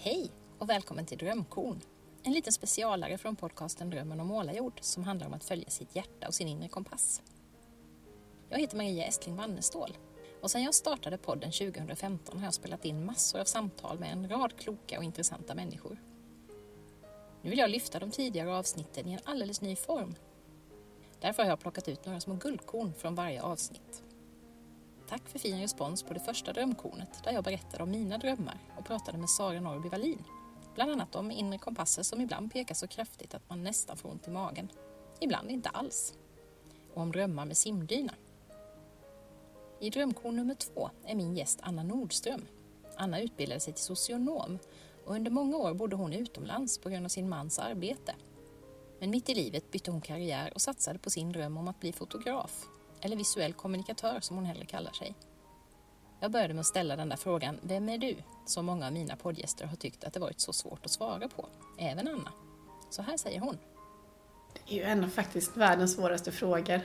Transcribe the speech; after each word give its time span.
Hej 0.00 0.30
och 0.58 0.68
välkommen 0.68 1.06
till 1.06 1.18
Drömkorn. 1.18 1.80
En 2.22 2.32
liten 2.32 2.52
specialare 2.52 3.18
från 3.18 3.36
podcasten 3.36 3.90
Drömmen 3.90 4.20
om 4.20 4.26
målarjord 4.26 4.78
som 4.80 5.04
handlar 5.04 5.26
om 5.26 5.34
att 5.34 5.44
följa 5.44 5.70
sitt 5.70 5.96
hjärta 5.96 6.26
och 6.28 6.34
sin 6.34 6.48
inre 6.48 6.68
kompass. 6.68 7.22
Jag 8.48 8.58
heter 8.58 8.76
Maria 8.76 9.04
Estling 9.04 9.36
Wannestål 9.36 9.96
och 10.42 10.50
sedan 10.50 10.62
jag 10.62 10.74
startade 10.74 11.18
podden 11.18 11.52
2015 11.52 12.38
har 12.38 12.44
jag 12.44 12.54
spelat 12.54 12.84
in 12.84 13.04
massor 13.04 13.40
av 13.40 13.44
samtal 13.44 13.98
med 13.98 14.12
en 14.12 14.28
rad 14.28 14.56
kloka 14.58 14.98
och 14.98 15.04
intressanta 15.04 15.54
människor. 15.54 16.02
Nu 17.42 17.50
vill 17.50 17.58
jag 17.58 17.70
lyfta 17.70 17.98
de 17.98 18.10
tidigare 18.10 18.56
avsnitten 18.56 19.08
i 19.08 19.12
en 19.12 19.20
alldeles 19.24 19.60
ny 19.60 19.76
form. 19.76 20.14
Därför 21.20 21.42
har 21.42 21.50
jag 21.50 21.60
plockat 21.60 21.88
ut 21.88 22.06
några 22.06 22.20
små 22.20 22.34
guldkorn 22.34 22.94
från 22.94 23.14
varje 23.14 23.42
avsnitt. 23.42 24.02
Tack 25.08 25.28
för 25.28 25.38
fin 25.38 25.60
respons 25.60 26.02
på 26.02 26.14
det 26.14 26.20
första 26.20 26.52
drömkornet 26.52 27.24
där 27.24 27.32
jag 27.32 27.44
berättade 27.44 27.82
om 27.82 27.90
mina 27.90 28.18
drömmar 28.18 28.58
och 28.78 28.84
pratade 28.84 29.18
med 29.18 29.30
Sara 29.30 29.60
Norrby 29.60 29.88
Wallin. 29.88 30.24
Bland 30.74 30.90
annat 30.90 31.14
om 31.14 31.30
inre 31.30 31.58
kompasser 31.58 32.02
som 32.02 32.20
ibland 32.20 32.52
pekar 32.52 32.74
så 32.74 32.86
kraftigt 32.86 33.34
att 33.34 33.50
man 33.50 33.62
nästan 33.62 33.96
får 33.96 34.08
ont 34.08 34.28
i 34.28 34.30
magen. 34.30 34.68
Ibland 35.20 35.50
inte 35.50 35.68
alls. 35.68 36.14
Och 36.94 37.02
om 37.02 37.12
drömmar 37.12 37.44
med 37.44 37.56
simdyna. 37.56 38.14
I 39.80 39.90
drömkorn 39.90 40.36
nummer 40.36 40.54
två 40.54 40.90
är 41.04 41.14
min 41.14 41.36
gäst 41.36 41.58
Anna 41.62 41.82
Nordström. 41.82 42.46
Anna 42.96 43.20
utbildade 43.20 43.60
sig 43.60 43.72
till 43.72 43.84
socionom 43.84 44.58
och 45.04 45.14
under 45.14 45.30
många 45.30 45.56
år 45.56 45.74
bodde 45.74 45.96
hon 45.96 46.12
utomlands 46.12 46.78
på 46.78 46.88
grund 46.88 47.04
av 47.04 47.08
sin 47.08 47.28
mans 47.28 47.58
arbete. 47.58 48.14
Men 49.00 49.10
mitt 49.10 49.28
i 49.28 49.34
livet 49.34 49.70
bytte 49.70 49.90
hon 49.90 50.00
karriär 50.00 50.52
och 50.54 50.60
satsade 50.60 50.98
på 50.98 51.10
sin 51.10 51.32
dröm 51.32 51.56
om 51.56 51.68
att 51.68 51.80
bli 51.80 51.92
fotograf 51.92 52.68
eller 53.00 53.16
visuell 53.16 53.52
kommunikatör 53.52 54.20
som 54.20 54.36
hon 54.36 54.44
hellre 54.44 54.66
kallar 54.66 54.92
sig. 54.92 55.14
Jag 56.20 56.30
började 56.30 56.54
med 56.54 56.60
att 56.60 56.66
ställa 56.66 56.96
den 56.96 57.08
där 57.08 57.16
frågan, 57.16 57.58
vem 57.62 57.88
är 57.88 57.98
du? 57.98 58.16
Som 58.46 58.66
många 58.66 58.86
av 58.86 58.92
mina 58.92 59.16
poddgäster 59.16 59.66
har 59.66 59.76
tyckt 59.76 60.04
att 60.04 60.12
det 60.12 60.20
varit 60.20 60.40
så 60.40 60.52
svårt 60.52 60.84
att 60.84 60.90
svara 60.90 61.28
på, 61.28 61.48
även 61.78 62.08
Anna. 62.08 62.32
Så 62.90 63.02
här 63.02 63.16
säger 63.16 63.40
hon. 63.40 63.58
Det 64.52 64.74
är 64.74 64.76
ju 64.76 64.82
en 64.82 65.04
av 65.04 65.08
faktiskt 65.08 65.56
världens 65.56 65.94
svåraste 65.94 66.32
frågor. 66.32 66.80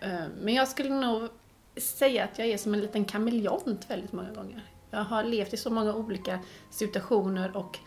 Eh, 0.00 0.24
men 0.40 0.54
jag 0.54 0.68
skulle 0.68 0.90
nog 0.90 1.28
säga 1.76 2.24
att 2.24 2.38
jag 2.38 2.48
är 2.48 2.58
som 2.58 2.74
en 2.74 2.80
liten 2.80 3.04
kameleont 3.04 3.90
väldigt 3.90 4.12
många 4.12 4.32
gånger. 4.32 4.64
Jag 4.90 5.04
har 5.04 5.24
levt 5.24 5.54
i 5.54 5.56
så 5.56 5.70
många 5.70 5.94
olika 5.94 6.38
situationer 6.70 7.56
och 7.56 7.78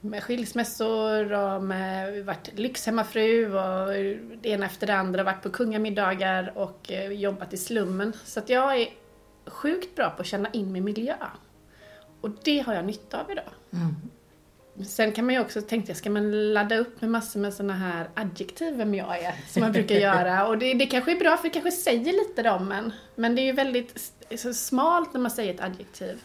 med 0.00 0.22
skilsmässor 0.22 1.32
och 1.32 1.62
med 1.62 2.24
varit 2.24 2.58
lyxhemmafru 2.58 3.54
och 3.54 3.88
det 4.42 4.48
ena 4.48 4.66
efter 4.66 4.86
det 4.86 4.94
andra, 4.94 5.22
varit 5.22 5.42
på 5.42 5.50
kungamiddagar 5.50 6.52
och 6.54 6.92
eh, 6.92 7.12
jobbat 7.12 7.52
i 7.52 7.56
slummen. 7.56 8.12
Så 8.24 8.40
att 8.40 8.48
jag 8.48 8.80
är 8.80 8.88
sjukt 9.46 9.96
bra 9.96 10.10
på 10.10 10.22
att 10.22 10.28
känna 10.28 10.50
in 10.50 10.72
min 10.72 10.84
miljö. 10.84 11.14
Och 12.20 12.30
det 12.44 12.58
har 12.58 12.74
jag 12.74 12.84
nytta 12.84 13.20
av 13.20 13.30
idag. 13.30 13.44
Mm. 13.72 13.94
Sen 14.86 15.12
kan 15.12 15.26
man 15.26 15.34
ju 15.34 15.40
också 15.40 15.62
tänka, 15.62 15.94
ska 15.94 16.10
man 16.10 16.52
ladda 16.52 16.76
upp 16.76 17.00
med 17.00 17.10
massor 17.10 17.40
med 17.40 17.54
såna 17.54 17.72
här 17.72 18.10
adjektiv 18.14 18.76
vem 18.76 18.94
jag 18.94 19.18
är, 19.18 19.34
som 19.48 19.62
man 19.62 19.72
brukar 19.72 19.94
göra. 20.00 20.46
Och 20.46 20.58
det, 20.58 20.74
det 20.74 20.86
kanske 20.86 21.12
är 21.12 21.18
bra 21.18 21.36
för 21.36 21.44
det 21.44 21.50
kanske 21.50 21.70
säger 21.70 22.12
lite 22.12 22.50
om 22.50 22.72
en. 22.72 22.92
Men 23.14 23.34
det 23.34 23.42
är 23.42 23.44
ju 23.44 23.52
väldigt 23.52 24.12
smalt 24.54 25.12
när 25.12 25.20
man 25.20 25.30
säger 25.30 25.54
ett 25.54 25.60
adjektiv. 25.60 26.20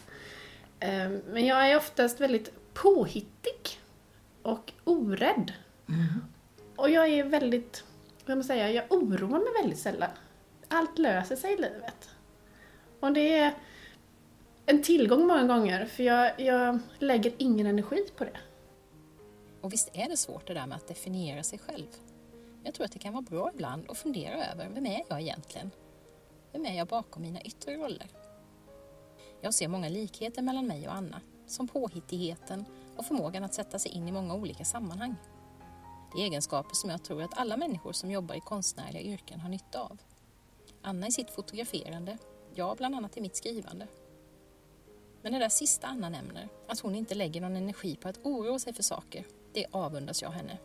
Ehm, 0.80 1.22
men 1.26 1.46
jag 1.46 1.70
är 1.70 1.76
oftast 1.76 2.20
väldigt 2.20 2.52
påhittig 2.74 3.80
och 4.42 4.72
orädd. 4.84 5.52
Mm. 5.88 6.24
Och 6.76 6.90
jag 6.90 7.08
är 7.08 7.24
väldigt, 7.24 7.84
vad 8.26 8.36
man 8.36 8.44
säga, 8.44 8.70
jag 8.70 8.84
oroar 8.92 9.38
mig 9.38 9.62
väldigt 9.62 9.78
sällan. 9.78 10.10
Allt 10.68 10.98
löser 10.98 11.36
sig 11.36 11.52
i 11.52 11.56
livet. 11.56 12.10
Och 13.00 13.12
det 13.12 13.38
är 13.38 13.54
en 14.66 14.82
tillgång 14.82 15.26
många 15.26 15.44
gånger, 15.44 15.86
för 15.86 16.02
jag, 16.02 16.40
jag 16.40 16.78
lägger 16.98 17.32
ingen 17.38 17.66
energi 17.66 18.06
på 18.16 18.24
det. 18.24 18.38
Och 19.60 19.72
visst 19.72 19.90
är 19.92 20.08
det 20.08 20.16
svårt 20.16 20.46
det 20.46 20.54
där 20.54 20.66
med 20.66 20.76
att 20.76 20.88
definiera 20.88 21.42
sig 21.42 21.58
själv? 21.58 21.86
Jag 22.64 22.74
tror 22.74 22.84
att 22.84 22.92
det 22.92 22.98
kan 22.98 23.12
vara 23.12 23.22
bra 23.22 23.50
ibland 23.54 23.90
att 23.90 23.98
fundera 23.98 24.46
över, 24.46 24.68
vem 24.74 24.86
är 24.86 25.02
jag 25.08 25.20
egentligen? 25.20 25.70
Vem 26.52 26.66
är 26.66 26.76
jag 26.76 26.86
bakom 26.86 27.22
mina 27.22 27.40
yttre 27.40 27.74
roller? 27.74 28.06
Jag 29.46 29.54
ser 29.54 29.68
många 29.68 29.88
likheter 29.88 30.42
mellan 30.42 30.66
mig 30.66 30.88
och 30.88 30.94
Anna, 30.94 31.20
som 31.46 31.68
påhittigheten 31.68 32.64
och 32.96 33.06
förmågan 33.06 33.44
att 33.44 33.54
sätta 33.54 33.78
sig 33.78 33.92
in 33.92 34.08
i 34.08 34.12
många 34.12 34.34
olika 34.34 34.64
sammanhang. 34.64 35.14
Det 36.14 36.22
är 36.22 36.24
egenskaper 36.24 36.74
som 36.74 36.90
jag 36.90 37.04
tror 37.04 37.22
att 37.22 37.38
alla 37.38 37.56
människor 37.56 37.92
som 37.92 38.10
jobbar 38.10 38.34
i 38.34 38.40
konstnärliga 38.40 39.02
yrken 39.02 39.40
har 39.40 39.48
nytta 39.48 39.80
av. 39.80 39.98
Anna 40.82 41.06
i 41.06 41.12
sitt 41.12 41.30
fotograferande, 41.30 42.18
jag 42.54 42.76
bland 42.76 42.94
annat 42.94 43.16
i 43.16 43.20
mitt 43.20 43.36
skrivande. 43.36 43.86
Men 45.22 45.32
det 45.32 45.38
där 45.38 45.48
sista 45.48 45.86
Anna 45.86 46.08
nämner, 46.08 46.48
att 46.66 46.80
hon 46.80 46.94
inte 46.94 47.14
lägger 47.14 47.40
någon 47.40 47.56
energi 47.56 47.96
på 47.96 48.08
att 48.08 48.18
oroa 48.22 48.58
sig 48.58 48.72
för 48.72 48.82
saker, 48.82 49.24
det 49.52 49.66
avundas 49.70 50.22
jag 50.22 50.30
henne. 50.30 50.58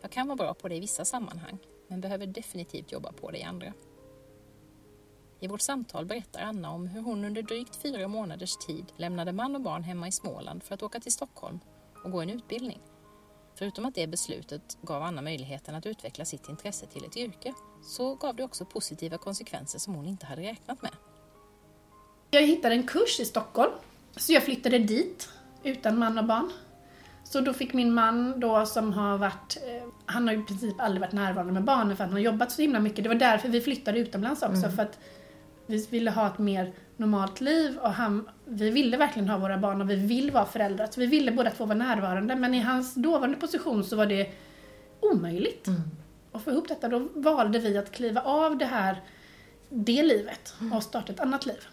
Jag 0.00 0.10
kan 0.10 0.26
vara 0.26 0.36
bra 0.36 0.54
på 0.54 0.68
det 0.68 0.76
i 0.76 0.80
vissa 0.80 1.04
sammanhang, 1.04 1.58
men 1.88 2.00
behöver 2.00 2.26
definitivt 2.26 2.92
jobba 2.92 3.12
på 3.12 3.30
det 3.30 3.38
i 3.38 3.42
andra. 3.42 3.72
I 5.40 5.48
vårt 5.48 5.60
samtal 5.60 6.06
berättar 6.06 6.40
Anna 6.40 6.70
om 6.70 6.86
hur 6.86 7.02
hon 7.02 7.24
under 7.24 7.42
drygt 7.42 7.76
fyra 7.76 8.08
månaders 8.08 8.56
tid 8.56 8.92
lämnade 8.96 9.32
man 9.32 9.54
och 9.54 9.60
barn 9.60 9.82
hemma 9.82 10.08
i 10.08 10.12
Småland 10.12 10.62
för 10.62 10.74
att 10.74 10.82
åka 10.82 11.00
till 11.00 11.12
Stockholm 11.12 11.60
och 12.04 12.12
gå 12.12 12.20
en 12.20 12.30
utbildning. 12.30 12.80
Förutom 13.54 13.84
att 13.84 13.94
det 13.94 14.06
beslutet 14.06 14.78
gav 14.82 15.02
Anna 15.02 15.22
möjligheten 15.22 15.74
att 15.74 15.86
utveckla 15.86 16.24
sitt 16.24 16.48
intresse 16.48 16.86
till 16.86 17.04
ett 17.04 17.16
yrke 17.16 17.54
så 17.82 18.14
gav 18.14 18.36
det 18.36 18.44
också 18.44 18.64
positiva 18.64 19.18
konsekvenser 19.18 19.78
som 19.78 19.94
hon 19.94 20.06
inte 20.06 20.26
hade 20.26 20.42
räknat 20.42 20.82
med. 20.82 20.92
Jag 22.30 22.42
hittade 22.42 22.74
en 22.74 22.86
kurs 22.86 23.20
i 23.20 23.24
Stockholm, 23.24 23.72
så 24.16 24.32
jag 24.32 24.42
flyttade 24.42 24.78
dit 24.78 25.28
utan 25.62 25.98
man 25.98 26.18
och 26.18 26.24
barn. 26.24 26.52
Så 27.24 27.40
då 27.40 27.52
fick 27.52 27.72
min 27.72 27.94
man 27.94 28.40
då 28.40 28.66
som 28.66 28.92
har 28.92 29.18
varit, 29.18 29.56
eh, 29.66 29.88
han 30.06 30.28
har 30.28 30.34
i 30.34 30.42
princip 30.42 30.80
aldrig 30.80 31.00
varit 31.00 31.12
närvarande 31.12 31.52
med 31.52 31.64
barnen 31.64 31.96
för 31.96 32.04
att 32.04 32.10
han 32.10 32.16
har 32.16 32.24
jobbat 32.24 32.52
så 32.52 32.62
himla 32.62 32.80
mycket. 32.80 33.04
Det 33.04 33.08
var 33.08 33.14
därför 33.14 33.48
vi 33.48 33.60
flyttade 33.60 33.98
utomlands 33.98 34.42
också, 34.42 34.64
mm. 34.64 34.72
för 34.72 34.82
att 34.82 34.98
vi 35.70 35.86
ville 35.90 36.10
ha 36.10 36.26
ett 36.26 36.38
mer 36.38 36.72
normalt 36.96 37.40
liv 37.40 37.78
och 37.78 37.92
han, 37.92 38.28
vi 38.44 38.70
ville 38.70 38.96
verkligen 38.96 39.28
ha 39.28 39.38
våra 39.38 39.58
barn 39.58 39.80
och 39.80 39.90
vi 39.90 39.96
vill 39.96 40.30
vara 40.30 40.46
föräldrar. 40.46 40.88
Så 40.90 41.00
vi 41.00 41.06
ville 41.06 41.32
båda 41.32 41.50
två 41.50 41.64
vara 41.64 41.78
närvarande 41.78 42.36
men 42.36 42.54
i 42.54 42.60
hans 42.60 42.94
dåvarande 42.94 43.36
position 43.36 43.84
så 43.84 43.96
var 43.96 44.06
det 44.06 44.30
omöjligt. 45.00 45.66
Mm. 45.66 45.80
Och 46.32 46.42
få 46.42 46.50
ihop 46.50 46.68
detta, 46.68 46.88
då 46.88 47.08
valde 47.14 47.58
vi 47.58 47.78
att 47.78 47.92
kliva 47.92 48.20
av 48.20 48.58
det 48.58 48.64
här, 48.64 49.00
det 49.68 50.02
livet 50.02 50.54
och 50.74 50.82
starta 50.82 51.12
ett 51.12 51.20
annat 51.20 51.46
liv. 51.46 51.66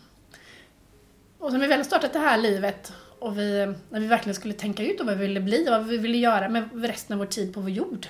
Och 1.39 1.53
när 1.53 1.59
vi 1.59 1.67
väl 1.67 1.85
startat 1.85 2.13
det 2.13 2.19
här 2.19 2.37
livet 2.37 2.93
och 3.19 3.37
vi, 3.37 3.73
när 3.89 3.99
vi 3.99 4.07
verkligen 4.07 4.35
skulle 4.35 4.53
tänka 4.53 4.83
ut 4.83 5.01
vad 5.01 5.17
vi 5.17 5.27
ville 5.27 5.39
bli 5.39 5.67
och 5.67 5.71
vad 5.71 5.85
vi 5.85 5.97
ville 5.97 6.17
göra 6.17 6.49
med 6.49 6.69
resten 6.73 7.13
av 7.13 7.19
vår 7.19 7.25
tid 7.25 7.53
på 7.53 7.59
vår 7.59 7.69
jord. 7.69 8.07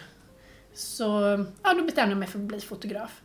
Så 0.74 1.04
ja, 1.64 1.74
då 1.74 1.84
bestämde 1.84 2.12
jag 2.12 2.18
mig 2.18 2.28
för 2.28 2.40
att 2.40 2.46
bli 2.46 2.60
fotograf. 2.60 3.22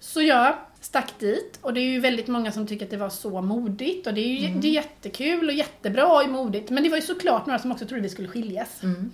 Så 0.00 0.22
jag 0.22 0.56
stack 0.86 1.18
dit 1.18 1.58
och 1.60 1.74
det 1.74 1.80
är 1.80 1.90
ju 1.90 2.00
väldigt 2.00 2.28
många 2.28 2.52
som 2.52 2.66
tycker 2.66 2.84
att 2.84 2.90
det 2.90 2.96
var 2.96 3.08
så 3.08 3.42
modigt 3.42 4.06
och 4.06 4.14
det 4.14 4.20
är 4.20 4.40
ju 4.40 4.46
mm. 4.46 4.60
det 4.60 4.68
är 4.68 4.72
jättekul 4.72 5.48
och 5.48 5.54
jättebra 5.54 6.22
och 6.22 6.28
modigt. 6.28 6.70
Men 6.70 6.82
det 6.82 6.88
var 6.88 6.96
ju 6.96 7.02
såklart 7.02 7.46
några 7.46 7.58
som 7.58 7.72
också 7.72 7.86
trodde 7.86 8.02
vi 8.02 8.08
skulle 8.08 8.28
skiljas. 8.28 8.82
Mm. 8.82 9.10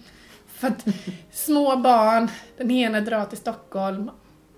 För 0.46 0.68
att 0.68 0.84
små 1.32 1.76
barn, 1.76 2.30
den 2.56 2.70
ena 2.70 3.00
drar 3.00 3.24
till 3.24 3.38
Stockholm 3.38 4.10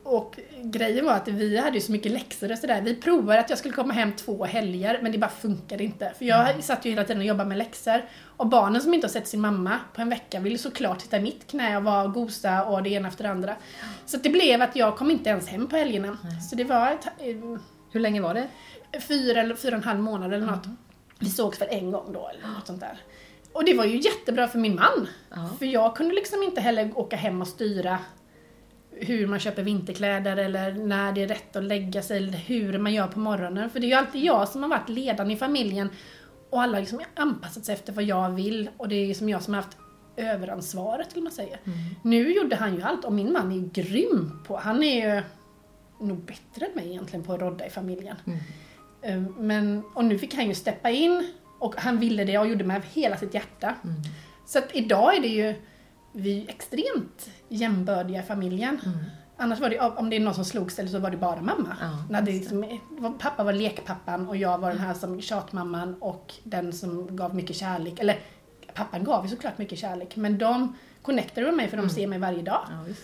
och 0.05 0.39
grejen 0.63 1.07
var 1.07 1.13
att 1.13 1.29
vi 1.29 1.59
hade 1.59 1.75
ju 1.75 1.81
så 1.81 1.93
mycket 1.93 2.13
läxor 2.13 2.53
och 2.53 2.59
sådär. 2.59 2.81
Vi 2.81 2.95
provade 2.95 3.41
att 3.41 3.51
jag 3.51 3.59
skulle 3.59 3.75
komma 3.75 3.95
hem 3.95 4.13
två 4.13 4.45
helger 4.45 4.99
men 5.03 5.13
det 5.13 5.19
bara 5.19 5.31
funkade 5.31 5.85
inte. 5.85 6.13
För 6.19 6.25
jag 6.25 6.51
mm. 6.51 6.63
satt 6.63 6.85
ju 6.85 6.91
hela 6.91 7.05
tiden 7.05 7.19
och 7.19 7.27
jobbade 7.27 7.49
med 7.49 7.59
läxor. 7.59 8.05
Och 8.37 8.47
barnen 8.47 8.83
som 8.83 8.95
inte 8.95 9.07
har 9.07 9.13
sett 9.13 9.29
sin 9.29 9.41
mamma 9.41 9.79
på 9.95 10.01
en 10.01 10.09
vecka 10.09 10.41
ville 10.41 10.59
såklart 10.59 11.01
sitta 11.01 11.17
i 11.17 11.21
mitt 11.21 11.47
knä 11.47 11.77
och 11.77 11.85
vara 11.85 12.05
och 12.05 12.15
gosa 12.15 12.65
och 12.65 12.83
det 12.83 12.91
ena 12.91 13.09
efter 13.09 13.25
det 13.25 13.31
andra. 13.31 13.57
Så 14.07 14.17
det 14.17 14.31
blev 14.31 14.63
att 14.63 14.77
jag 14.77 14.97
kom 14.97 15.11
inte 15.11 15.31
ens 15.31 15.49
hem 15.49 15.69
på 15.69 15.77
helgerna. 15.77 16.19
Mm. 16.25 16.41
Så 16.41 16.57
det 16.57 16.65
var 16.65 16.91
ett, 16.91 17.07
eh, 17.07 17.59
Hur 17.91 18.01
länge 18.01 18.21
var 18.21 18.35
det? 18.35 18.49
Fyra 19.01 19.41
eller 19.41 19.55
fyra 19.55 19.77
och 19.77 19.83
en 19.83 19.89
halv 19.89 20.01
månad 20.01 20.35
eller 20.35 20.47
något. 20.47 20.65
Mm. 20.65 20.77
Vi 21.19 21.31
sågs 21.31 21.59
för 21.59 21.67
en 21.67 21.91
gång 21.91 22.13
då 22.13 22.29
eller 22.29 22.55
något 22.55 22.67
sånt 22.67 22.81
där. 22.81 22.99
Och 23.53 23.65
det 23.65 23.75
var 23.75 23.85
ju 23.85 24.01
jättebra 24.01 24.49
för 24.49 24.59
min 24.59 24.75
man. 24.75 25.09
För 25.59 25.67
jag 25.67 25.97
kunde 25.97 26.15
liksom 26.15 26.43
inte 26.43 26.61
heller 26.61 26.99
åka 26.99 27.17
hem 27.17 27.41
och 27.41 27.49
styra 27.49 27.99
hur 28.97 29.27
man 29.27 29.39
köper 29.39 29.63
vinterkläder 29.63 30.37
eller 30.37 30.73
när 30.73 31.13
det 31.13 31.23
är 31.23 31.29
rätt 31.29 31.57
att 31.57 31.65
lägga 31.65 32.03
sig 32.03 32.17
eller 32.17 32.33
hur 32.33 32.79
man 32.79 32.95
gör 32.95 33.07
på 33.07 33.19
morgonen. 33.19 33.71
För 33.71 33.81
det 33.81 33.87
är 33.87 33.89
ju 33.89 33.95
alltid 33.95 34.25
jag 34.25 34.49
som 34.49 34.63
har 34.63 34.71
varit 34.71 34.89
ledaren 34.89 35.31
i 35.31 35.37
familjen 35.37 35.91
och 36.51 36.63
alla 36.63 36.73
har 36.73 36.81
liksom 36.81 37.01
anpassat 37.15 37.65
sig 37.65 37.75
efter 37.75 37.93
vad 37.93 38.05
jag 38.05 38.31
vill 38.31 38.71
och 38.77 38.89
det 38.89 38.95
är 38.95 39.07
liksom 39.07 39.29
jag 39.29 39.43
som 39.43 39.55
har 39.55 39.63
haft 39.63 39.77
överansvaret, 40.17 41.13
eller 41.13 41.23
man 41.23 41.33
säger. 41.33 41.61
Mm. 41.65 41.79
Nu 42.03 42.35
gjorde 42.35 42.57
han 42.57 42.75
ju 42.75 42.83
allt 42.83 43.05
och 43.05 43.13
min 43.13 43.33
man 43.33 43.53
är 43.53 43.57
ju 43.57 43.69
grym 43.73 44.43
på, 44.47 44.57
han 44.57 44.83
är 44.83 45.15
ju 45.15 45.23
nog 46.01 46.19
bättre 46.19 46.67
än 46.67 46.75
mig 46.75 46.91
egentligen 46.91 47.25
på 47.25 47.33
att 47.33 47.41
rodda 47.41 47.67
i 47.67 47.71
familjen. 47.71 48.17
Mm. 48.27 48.39
Ehm, 49.03 49.35
men, 49.39 49.83
och 49.95 50.05
nu 50.05 50.19
fick 50.19 50.35
han 50.35 50.49
ju 50.49 50.55
steppa 50.55 50.91
in 50.91 51.27
och 51.59 51.75
han 51.77 51.99
ville 51.99 52.25
det 52.25 52.39
och 52.39 52.49
gjorde 52.49 52.65
med 52.65 52.83
hela 52.93 53.17
sitt 53.17 53.35
hjärta. 53.35 53.75
Mm. 53.85 53.97
Så 54.47 54.59
att 54.59 54.69
idag 54.73 55.17
är 55.17 55.21
det 55.21 55.29
ju 55.29 55.55
vi 56.17 56.45
är 56.45 56.49
extremt 56.49 57.31
jämbördiga 57.49 58.21
i 58.21 58.23
familjen. 58.23 58.81
Mm. 58.85 58.99
Annars 59.37 59.61
var 59.61 59.71
det, 59.71 59.81
om 59.81 60.11
det 60.11 60.17
är 60.17 60.21
någon 60.21 60.35
som 60.35 60.45
slogs 60.45 60.79
eller 60.79 60.89
så 60.89 60.99
var 60.99 61.11
det 61.11 61.17
bara 61.17 61.41
mamma. 61.41 61.77
Ja, 61.81 62.05
När 62.11 62.23
det 62.23 62.33
liksom, 62.33 62.81
pappa 63.19 63.45
var 63.45 63.53
lekpappan 63.53 64.29
och 64.29 64.37
jag 64.37 64.59
var 64.59 64.71
den 64.71 64.79
här 64.79 64.95
som 64.95 65.21
tjatmamman 65.21 65.97
och 66.01 66.35
den 66.43 66.73
som 66.73 67.17
gav 67.17 67.35
mycket 67.35 67.57
kärlek. 67.57 68.01
Eller 68.01 68.19
pappan 68.75 69.05
gav 69.05 69.25
ju 69.25 69.31
såklart 69.31 69.59
mycket 69.59 69.79
kärlek, 69.79 70.17
men 70.17 70.39
de 70.39 70.77
connectade 71.03 71.47
med 71.47 71.55
mig 71.55 71.69
för 71.69 71.77
de 71.77 71.91
ser 71.91 72.07
mig 72.07 72.19
varje 72.19 72.43
dag. 72.43 72.67
Ja. 72.69 72.95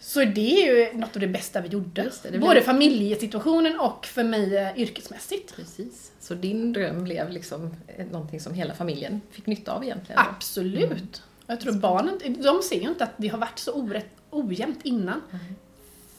Så 0.00 0.24
det 0.24 0.62
är 0.62 0.74
ju 0.74 0.98
något 0.98 1.16
av 1.16 1.20
det 1.20 1.28
bästa 1.28 1.60
vi 1.60 1.68
gjorde. 1.68 2.10
Det, 2.22 2.30
det 2.30 2.38
Både 2.38 2.62
familjesituationen 2.62 3.80
och 3.80 4.06
för 4.06 4.24
mig 4.24 4.56
eh, 4.56 4.78
yrkesmässigt. 4.78 5.56
Precis. 5.56 6.12
Så 6.20 6.34
din 6.34 6.72
dröm 6.72 7.04
blev 7.04 7.30
liksom 7.30 7.76
eh, 7.86 8.06
någonting 8.06 8.40
som 8.40 8.54
hela 8.54 8.74
familjen 8.74 9.20
fick 9.30 9.46
nytta 9.46 9.72
av 9.72 9.84
egentligen? 9.84 10.22
Absolut. 10.30 11.22
Jag 11.52 11.60
tror 11.60 11.72
barnen, 11.72 12.18
de 12.42 12.62
ser 12.62 12.80
ju 12.80 12.88
inte 12.88 13.04
att 13.04 13.10
det 13.16 13.28
har 13.28 13.38
varit 13.38 13.58
så 13.58 13.72
orätt, 13.72 14.08
ojämnt 14.30 14.80
innan. 14.82 15.22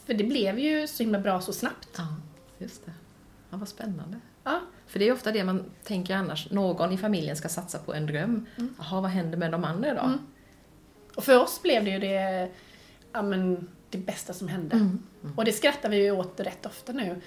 För 0.06 0.14
det 0.14 0.24
blev 0.24 0.60
ju 0.60 0.88
så 0.88 1.04
himla 1.04 1.20
bra 1.20 1.42
så 1.42 1.54
snabbt. 1.54 1.90
Ja, 1.98 2.08
just 2.58 2.86
det. 2.86 2.92
Ja, 3.50 3.58
vad 3.58 3.68
spännande. 3.68 4.20
Ja. 4.44 4.60
För 4.88 5.00
det 5.00 5.08
är 5.08 5.14
ofta 5.14 5.32
det 5.32 5.44
man 5.44 5.64
tänker 5.84 6.16
annars, 6.16 6.52
någon 6.52 6.92
i 6.92 6.98
familjen 6.98 7.36
ska 7.36 7.50
satsa 7.50 7.80
på 7.80 7.94
en 7.94 8.06
dröm. 8.06 8.46
Jaha, 8.78 9.02
vad 9.02 9.12
händer 9.12 9.38
med 9.38 9.52
de 9.52 9.64
andra 9.64 9.94
då? 9.94 10.02
Mm. 10.02 10.20
Och 11.16 11.24
för 11.24 11.40
oss 11.40 11.62
blev 11.62 11.84
det 11.84 11.92
ju 11.92 12.00
det, 12.00 12.50
ja, 13.12 13.22
men, 13.22 13.70
det 13.90 13.98
bästa 13.98 14.34
som 14.34 14.48
hände. 14.48 14.76
Mm. 14.76 15.00
Och 15.36 15.46
det 15.46 15.52
skrattar 15.52 15.90
vi 15.90 16.04
ju 16.04 16.12
åt 16.12 16.40
rätt 16.40 16.66
ofta 16.66 16.92
nu. 16.94 17.22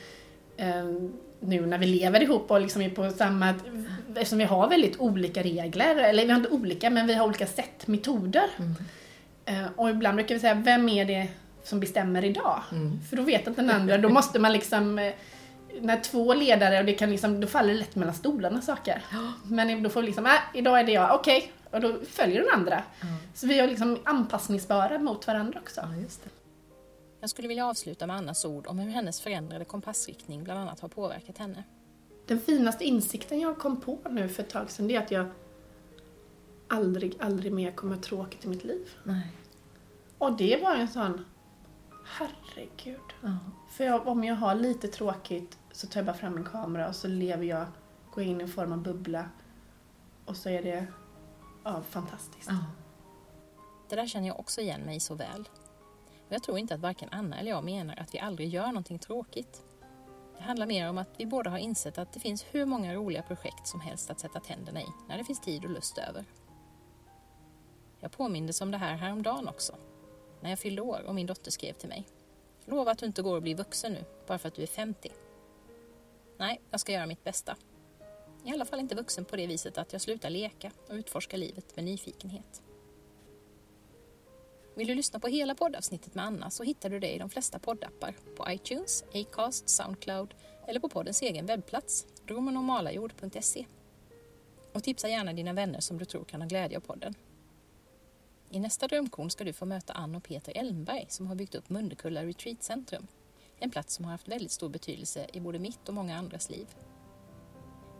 Ehm, 0.56 1.12
nu 1.40 1.66
när 1.66 1.78
vi 1.78 1.86
lever 1.86 2.22
ihop 2.22 2.50
och 2.50 2.60
liksom 2.60 2.82
är 2.82 2.90
på 2.90 3.10
samma... 3.10 3.54
Eftersom 4.08 4.38
vi 4.38 4.44
har 4.44 4.68
väldigt 4.68 5.00
olika 5.00 5.42
regler, 5.42 5.96
eller 5.96 6.24
vi 6.24 6.30
har 6.30 6.36
inte 6.38 6.50
olika, 6.50 6.90
men 6.90 7.06
vi 7.06 7.14
har 7.14 7.26
olika 7.26 7.46
sätt, 7.46 7.86
metoder. 7.86 8.44
Mm. 8.58 8.74
Eh, 9.44 9.70
och 9.76 9.90
ibland 9.90 10.16
brukar 10.16 10.34
vi 10.34 10.40
säga, 10.40 10.54
vem 10.54 10.88
är 10.88 11.04
det 11.04 11.28
som 11.64 11.80
bestämmer 11.80 12.24
idag? 12.24 12.62
Mm. 12.72 13.00
För 13.10 13.16
då 13.16 13.22
vet 13.22 13.46
inte 13.46 13.62
den 13.62 13.70
andra, 13.70 13.98
då 13.98 14.08
måste 14.08 14.38
man 14.38 14.52
liksom... 14.52 14.98
eh, 14.98 15.12
När 15.80 16.00
två 16.00 16.34
ledare, 16.34 16.78
och 16.78 16.84
det 16.84 16.92
kan 16.92 17.10
liksom, 17.10 17.40
då 17.40 17.46
faller 17.46 17.72
det 17.72 17.78
lätt 17.78 17.94
mellan 17.94 18.14
stolarna 18.14 18.60
saker. 18.60 19.02
Men 19.44 19.82
då 19.82 19.90
får 19.90 20.00
vi 20.00 20.06
liksom, 20.06 20.26
äh, 20.26 20.32
idag 20.54 20.80
är 20.80 20.84
det 20.84 20.92
jag, 20.92 21.14
okej. 21.14 21.52
Och 21.70 21.80
då 21.80 21.96
följer 22.10 22.40
den 22.40 22.50
andra. 22.54 22.82
Ja. 23.00 23.06
Så 23.34 23.46
vi 23.46 23.58
är 23.58 23.68
liksom 23.68 23.98
anpassningsbara 24.04 24.98
mot 24.98 25.26
varandra 25.26 25.60
också. 25.62 25.80
ja. 25.80 26.30
Jag 27.20 27.30
skulle 27.30 27.48
vilja 27.48 27.66
avsluta 27.66 28.06
med 28.06 28.16
Annas 28.16 28.44
ord 28.44 28.66
om 28.66 28.78
hur 28.78 28.90
hennes 28.90 29.20
förändrade 29.20 29.64
kompassriktning 29.64 30.44
bland 30.44 30.60
annat 30.60 30.80
har 30.80 30.88
påverkat 30.88 31.38
henne. 31.38 31.64
Den 32.26 32.40
finaste 32.40 32.84
insikten 32.84 33.40
jag 33.40 33.58
kom 33.58 33.80
på 33.80 33.98
nu 34.10 34.28
för 34.28 34.42
ett 34.42 34.50
tag 34.50 34.70
sedan, 34.70 34.88
det 34.88 34.96
är 34.96 35.02
att 35.02 35.10
jag 35.10 35.26
aldrig, 36.68 37.16
aldrig 37.20 37.52
mer 37.52 37.72
kommer 37.72 37.94
ha 37.94 38.02
tråkigt 38.02 38.44
i 38.44 38.48
mitt 38.48 38.64
liv. 38.64 38.88
Nej. 39.04 39.32
Och 40.18 40.36
det 40.36 40.62
var 40.62 40.74
en 40.74 40.88
sån, 40.88 41.24
herregud. 42.04 43.00
Ja. 43.22 43.38
För 43.70 43.84
jag, 43.84 44.06
om 44.06 44.24
jag 44.24 44.34
har 44.34 44.54
lite 44.54 44.88
tråkigt 44.88 45.58
så 45.72 45.86
tar 45.86 46.00
jag 46.00 46.06
bara 46.06 46.16
fram 46.16 46.36
en 46.36 46.44
kamera 46.44 46.88
och 46.88 46.96
så 46.96 47.08
lever 47.08 47.44
jag, 47.44 47.66
går 48.10 48.24
in 48.24 48.40
i 48.40 48.42
en 48.42 48.48
form 48.48 48.72
av 48.72 48.82
bubbla. 48.82 49.28
Och 50.24 50.36
så 50.36 50.48
är 50.48 50.62
det, 50.62 50.86
ja, 51.64 51.82
fantastiskt. 51.90 52.48
Ja. 52.48 52.64
Det 53.88 53.96
där 53.96 54.06
känner 54.06 54.28
jag 54.28 54.40
också 54.40 54.60
igen 54.60 54.80
mig 54.80 55.00
så 55.00 55.14
väl. 55.14 55.48
Och 56.26 56.32
jag 56.32 56.42
tror 56.42 56.58
inte 56.58 56.74
att 56.74 56.80
varken 56.80 57.08
Anna 57.12 57.38
eller 57.38 57.50
jag 57.50 57.64
menar 57.64 57.96
att 57.96 58.14
vi 58.14 58.18
aldrig 58.18 58.48
gör 58.48 58.66
någonting 58.66 58.98
tråkigt. 58.98 59.62
Det 60.36 60.42
handlar 60.42 60.66
mer 60.66 60.88
om 60.88 60.98
att 60.98 61.10
vi 61.16 61.26
båda 61.26 61.50
har 61.50 61.58
insett 61.58 61.98
att 61.98 62.12
det 62.12 62.20
finns 62.20 62.46
hur 62.50 62.66
många 62.66 62.94
roliga 62.94 63.22
projekt 63.22 63.66
som 63.66 63.80
helst 63.80 64.10
att 64.10 64.20
sätta 64.20 64.40
tänderna 64.40 64.80
i 64.80 64.86
när 65.08 65.18
det 65.18 65.24
finns 65.24 65.40
tid 65.40 65.64
och 65.64 65.70
lust 65.70 65.98
över. 65.98 66.24
Jag 68.00 68.12
påmindes 68.12 68.60
om 68.60 68.70
det 68.70 68.78
här 68.78 68.96
häromdagen 68.96 69.48
också. 69.48 69.76
När 70.40 70.50
jag 70.50 70.58
fyllde 70.58 70.82
år 70.82 71.04
och 71.06 71.14
min 71.14 71.26
dotter 71.26 71.50
skrev 71.50 71.72
till 71.72 71.88
mig. 71.88 72.06
Lova 72.64 72.90
att 72.90 72.98
du 72.98 73.06
inte 73.06 73.22
går 73.22 73.36
och 73.36 73.42
blir 73.42 73.54
vuxen 73.54 73.92
nu, 73.92 74.04
bara 74.26 74.38
för 74.38 74.48
att 74.48 74.54
du 74.54 74.62
är 74.62 74.66
50. 74.66 75.12
Nej, 76.38 76.60
jag 76.70 76.80
ska 76.80 76.92
göra 76.92 77.06
mitt 77.06 77.24
bästa. 77.24 77.56
I 78.44 78.50
alla 78.50 78.64
fall 78.64 78.80
inte 78.80 78.94
vuxen 78.94 79.24
på 79.24 79.36
det 79.36 79.46
viset 79.46 79.78
att 79.78 79.92
jag 79.92 80.02
slutar 80.02 80.30
leka 80.30 80.70
och 80.88 80.94
utforska 80.94 81.36
livet 81.36 81.76
med 81.76 81.84
nyfikenhet. 81.84 82.62
Vill 84.76 84.86
du 84.86 84.94
lyssna 84.94 85.20
på 85.20 85.28
hela 85.28 85.54
poddavsnittet 85.54 86.14
med 86.14 86.24
Anna 86.24 86.50
så 86.50 86.62
hittar 86.62 86.90
du 86.90 87.00
det 87.00 87.14
i 87.14 87.18
de 87.18 87.30
flesta 87.30 87.58
poddappar, 87.58 88.14
på 88.36 88.50
iTunes, 88.52 89.04
Acast, 89.14 89.68
Soundcloud 89.68 90.34
eller 90.66 90.80
på 90.80 90.88
poddens 90.88 91.22
egen 91.22 91.46
webbplats, 91.46 92.06
drömmenormalajord.se. 92.26 93.66
Och 94.72 94.82
tipsa 94.82 95.08
gärna 95.08 95.32
dina 95.32 95.52
vänner 95.52 95.80
som 95.80 95.98
du 95.98 96.04
tror 96.04 96.24
kan 96.24 96.40
ha 96.40 96.48
glädje 96.48 96.76
av 96.76 96.80
podden. 96.80 97.14
I 98.50 98.60
nästa 98.60 98.88
drömkorn 98.88 99.30
ska 99.30 99.44
du 99.44 99.52
få 99.52 99.66
möta 99.66 99.92
Ann 99.92 100.14
och 100.14 100.24
Peter 100.24 100.56
Elmberg 100.56 101.06
som 101.08 101.26
har 101.26 101.34
byggt 101.34 101.54
upp 101.54 101.70
Mundekulla 101.70 102.24
Retreatcentrum. 102.24 103.06
En 103.58 103.70
plats 103.70 103.94
som 103.94 104.04
har 104.04 104.12
haft 104.12 104.28
väldigt 104.28 104.52
stor 104.52 104.68
betydelse 104.68 105.26
i 105.32 105.40
både 105.40 105.58
mitt 105.58 105.88
och 105.88 105.94
många 105.94 106.18
andras 106.18 106.50
liv. 106.50 106.66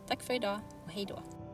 Tack 0.07 0.23
för 0.23 0.33
idag 0.33 0.59
och 0.85 0.91
hej 0.91 1.05
då! 1.05 1.46